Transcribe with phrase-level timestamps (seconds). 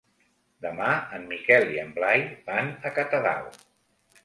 [0.65, 3.49] Demà en Miquel i en Blai van a Catadau.